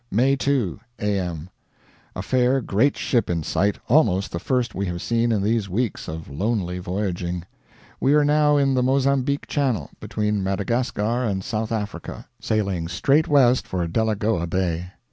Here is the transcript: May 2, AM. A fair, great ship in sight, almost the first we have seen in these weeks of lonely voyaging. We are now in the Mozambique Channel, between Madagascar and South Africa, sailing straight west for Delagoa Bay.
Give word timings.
May 0.09 0.35
2, 0.35 0.79
AM. 0.97 1.51
A 2.15 2.23
fair, 2.23 2.59
great 2.59 2.97
ship 2.97 3.29
in 3.29 3.43
sight, 3.43 3.77
almost 3.87 4.31
the 4.31 4.39
first 4.39 4.73
we 4.73 4.87
have 4.87 4.99
seen 4.99 5.31
in 5.31 5.43
these 5.43 5.69
weeks 5.69 6.07
of 6.07 6.27
lonely 6.27 6.79
voyaging. 6.79 7.43
We 7.99 8.15
are 8.15 8.25
now 8.25 8.57
in 8.57 8.73
the 8.73 8.81
Mozambique 8.81 9.45
Channel, 9.45 9.91
between 9.99 10.41
Madagascar 10.43 11.23
and 11.23 11.43
South 11.43 11.71
Africa, 11.71 12.27
sailing 12.39 12.87
straight 12.87 13.27
west 13.27 13.67
for 13.67 13.85
Delagoa 13.87 14.47
Bay. 14.47 14.89